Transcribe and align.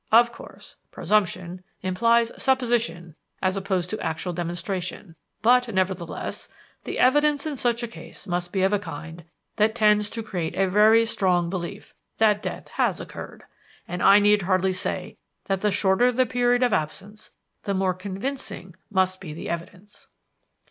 Of 0.11 0.31
course, 0.31 0.77
presumption 0.89 1.63
implies 1.83 2.31
supposition 2.41 3.13
as 3.39 3.55
opposed 3.55 3.91
to 3.91 3.99
actual 3.99 4.33
demonstration; 4.33 5.15
but, 5.43 5.67
nevertheless, 5.71 6.49
the 6.85 6.97
evidence 6.97 7.45
in 7.45 7.55
such 7.55 7.83
a 7.83 7.87
case 7.87 8.25
must 8.25 8.51
be 8.51 8.63
of 8.63 8.73
a 8.73 8.79
kind 8.79 9.25
that 9.57 9.75
tends 9.75 10.09
to 10.09 10.23
create 10.23 10.55
a 10.55 10.67
very 10.67 11.05
strong 11.05 11.51
belief 11.51 11.93
that 12.17 12.41
death 12.41 12.67
has 12.69 12.99
occurred; 12.99 13.43
and 13.87 14.01
I 14.01 14.17
need 14.17 14.41
hardly 14.41 14.73
say 14.73 15.17
that 15.45 15.61
the 15.61 15.69
shorter 15.69 16.11
the 16.11 16.25
period 16.25 16.63
of 16.63 16.73
absence, 16.73 17.33
the 17.65 17.75
more 17.75 17.93
convincing 17.93 18.73
must 18.89 19.21
be 19.21 19.33
the 19.33 19.49
evidence. 19.51 20.07